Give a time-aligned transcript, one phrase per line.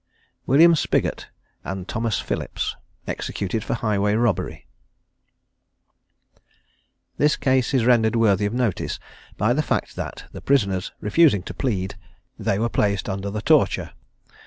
[0.47, 1.27] WILLIAM SPIGGOT,
[1.63, 2.75] AND THOMAS PHILLIPS.
[3.05, 4.65] EXECUTED FOR HIGHWAY ROBBERY.
[7.19, 8.97] This case is rendered worthy of notice,
[9.37, 11.99] by the fact that, the prisoners refusing to plead,
[12.39, 13.91] they were placed under the torture.